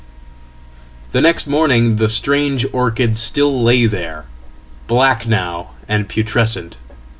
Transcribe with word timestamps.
The 1.11 1.21
next 1.21 1.45
morning 1.45 1.97
the 1.97 2.09
strange 2.09 2.65
orchid 2.73 3.19
still 3.19 3.61
lay 3.63 3.85
there, 3.85 4.25
black 4.87 5.27
now 5.27 5.73
andputrescent. 5.87 6.73